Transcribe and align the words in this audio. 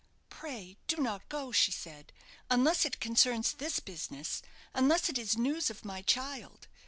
"Pray 0.31 0.77
do 0.87 0.97
not 0.97 1.29
go," 1.29 1.51
she 1.51 1.71
said, 1.71 2.11
"unless 2.49 2.85
it 2.85 2.99
concerns 2.99 3.53
this 3.53 3.79
business, 3.79 4.41
unless 4.73 5.09
it 5.09 5.17
is 5.19 5.37
news 5.37 5.69
of 5.69 5.85
my 5.85 6.01
child. 6.01 6.67